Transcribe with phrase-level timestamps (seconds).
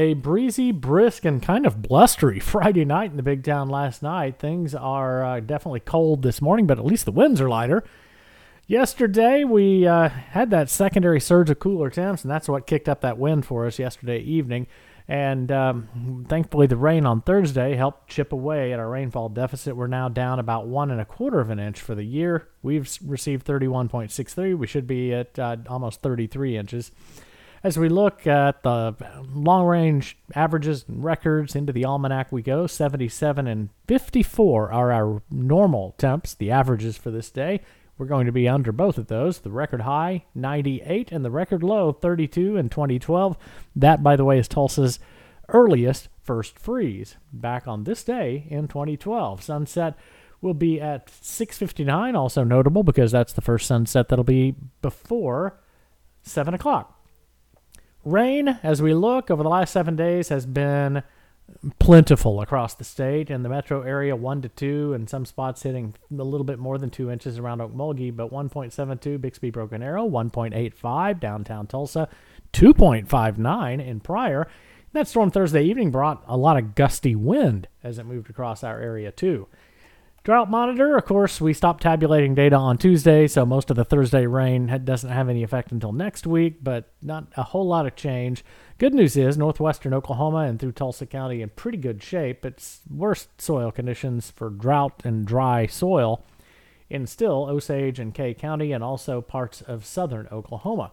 [0.00, 4.38] a breezy, brisk, and kind of blustery Friday night in the big town last night.
[4.38, 7.84] Things are uh, definitely cold this morning, but at least the winds are lighter.
[8.66, 13.02] Yesterday, we uh, had that secondary surge of cooler temps, and that's what kicked up
[13.02, 14.68] that wind for us yesterday evening.
[15.06, 19.76] And um, thankfully, the rain on Thursday helped chip away at our rainfall deficit.
[19.76, 22.48] We're now down about one and a quarter of an inch for the year.
[22.62, 24.56] We've received 31.63.
[24.56, 26.90] We should be at uh, almost 33 inches.
[27.62, 28.94] As we look at the
[29.34, 35.22] long range averages and records into the almanac, we go 77 and 54 are our
[35.30, 37.60] normal temps, the averages for this day.
[37.98, 39.40] We're going to be under both of those.
[39.40, 43.36] The record high, 98, and the record low, 32 in 2012.
[43.76, 44.98] That, by the way, is Tulsa's
[45.50, 49.42] earliest first freeze back on this day in 2012.
[49.42, 49.98] Sunset
[50.40, 52.16] will be at 6:59.
[52.16, 55.60] Also notable because that's the first sunset that'll be before
[56.22, 56.99] 7 o'clock.
[58.04, 61.02] Rain, as we look over the last seven days, has been
[61.78, 63.30] plentiful across the state.
[63.30, 66.78] In the metro area, one to two, and some spots hitting a little bit more
[66.78, 72.08] than two inches around Okmulgee, but 1.72 Bixby Broken Arrow, 1.85 downtown Tulsa,
[72.52, 74.48] 2.59 in Pryor.
[74.92, 78.80] That storm Thursday evening brought a lot of gusty wind as it moved across our
[78.80, 79.46] area too.
[80.30, 84.26] Drought monitor, of course, we stopped tabulating data on Tuesday, so most of the Thursday
[84.26, 88.44] rain doesn't have any effect until next week, but not a whole lot of change.
[88.78, 92.46] Good news is northwestern Oklahoma and through Tulsa County in pretty good shape.
[92.46, 96.24] It's worse soil conditions for drought and dry soil
[96.88, 100.92] in still Osage and Kay County and also parts of southern Oklahoma.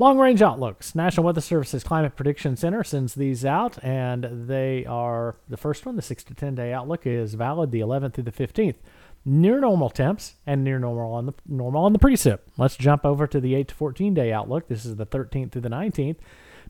[0.00, 0.94] Long range outlooks.
[0.94, 5.96] National Weather Service's Climate Prediction Center sends these out, and they are the first one,
[5.96, 8.76] the 6 to 10 day outlook, is valid the 11th through the 15th.
[9.24, 12.38] Near normal temps and near normal on the normal on the precip.
[12.56, 14.68] Let's jump over to the 8 to 14 day outlook.
[14.68, 16.18] This is the 13th through the 19th.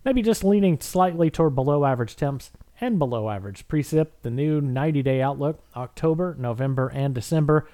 [0.06, 4.06] Maybe just leaning slightly toward below average temps and below average precip.
[4.22, 7.68] The new 90 day outlook, October, November, and December.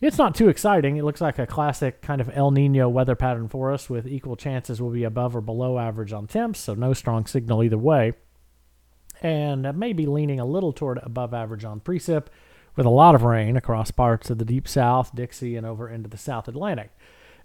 [0.00, 0.96] It's not too exciting.
[0.96, 4.34] It looks like a classic kind of El Nino weather pattern for us with equal
[4.34, 8.14] chances we'll be above or below average on temps, so no strong signal either way.
[9.20, 12.28] And maybe leaning a little toward above average on precip
[12.76, 16.08] with a lot of rain across parts of the deep south, Dixie, and over into
[16.08, 16.90] the South Atlantic.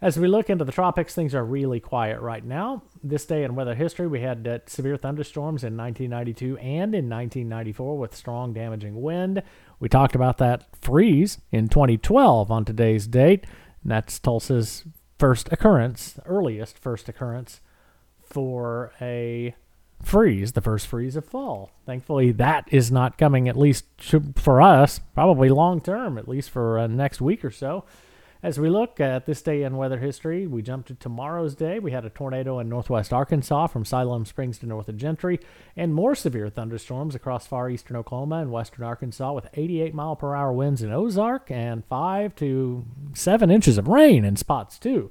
[0.01, 2.83] As we look into the tropics, things are really quiet right now.
[3.01, 7.97] This day in weather history, we had uh, severe thunderstorms in 1992 and in 1994
[7.97, 9.41] with strong, damaging wind.
[9.79, 13.45] We talked about that freeze in 2012 on today's date.
[13.84, 14.84] And that's Tulsa's
[15.17, 17.61] first occurrence, earliest first occurrence
[18.22, 19.55] for a
[20.03, 21.72] freeze, the first freeze of fall.
[21.85, 23.85] Thankfully, that is not coming, at least
[24.35, 27.85] for us, probably long term, at least for uh, next week or so.
[28.45, 31.79] As we look at this day in weather history, we jump to tomorrow's day.
[31.79, 35.39] We had a tornado in northwest Arkansas from Siloam Springs to north of Gentry,
[35.75, 40.35] and more severe thunderstorms across far eastern Oklahoma and western Arkansas with 88 mile per
[40.35, 42.85] hour winds in Ozark and 5 to
[43.16, 45.09] 7 inches of rain in spots, too.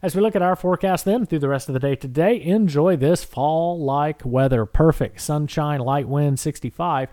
[0.00, 2.94] As we look at our forecast then through the rest of the day today, enjoy
[2.94, 4.64] this fall like weather.
[4.64, 7.08] Perfect sunshine, light wind, 65.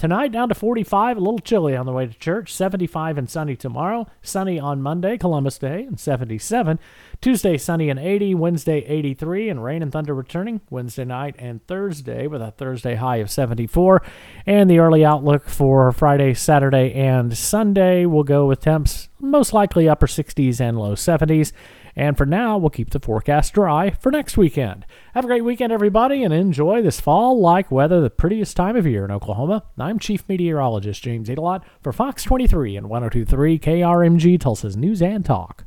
[0.00, 2.54] Tonight down to 45, a little chilly on the way to church.
[2.54, 4.06] 75 and sunny tomorrow.
[4.22, 6.78] Sunny on Monday, Columbus Day, and 77.
[7.20, 8.34] Tuesday, sunny and 80.
[8.34, 13.16] Wednesday, 83, and rain and thunder returning Wednesday night and Thursday with a Thursday high
[13.16, 14.00] of 74.
[14.46, 19.86] And the early outlook for Friday, Saturday, and Sunday will go with temps most likely
[19.86, 21.52] upper 60s and low 70s.
[21.96, 24.86] And for now, we'll keep the forecast dry for next weekend.
[25.14, 28.86] Have a great weekend, everybody, and enjoy this fall like weather, the prettiest time of
[28.86, 29.64] year in Oklahoma.
[29.78, 35.64] I'm Chief Meteorologist James Aydelott for Fox 23 and 1023 KRMG Tulsa's News and Talk.